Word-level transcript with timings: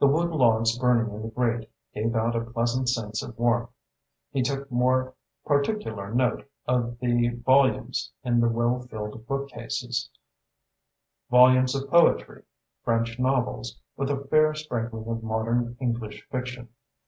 The 0.00 0.08
wood 0.08 0.30
logs 0.30 0.76
burning 0.76 1.14
in 1.14 1.22
the 1.22 1.28
grate 1.28 1.70
gave 1.94 2.16
out 2.16 2.34
a 2.34 2.40
pleasant 2.40 2.88
sense 2.88 3.22
of 3.22 3.38
warmth. 3.38 3.70
He 4.32 4.42
took 4.42 4.68
more 4.72 5.14
particular 5.46 6.12
note 6.12 6.48
of 6.66 6.98
the 6.98 7.28
volumes 7.46 8.10
in 8.24 8.40
the 8.40 8.48
well 8.48 8.80
filled 8.80 9.24
bookcases, 9.28 10.10
volumes 11.30 11.76
of 11.76 11.88
poetry, 11.88 12.42
French 12.82 13.20
novels, 13.20 13.80
with 13.96 14.10
a 14.10 14.24
fair 14.26 14.52
sprinkling 14.54 15.06
of 15.06 15.22
modern 15.22 15.76
English 15.78 16.26
fiction. 16.28 16.68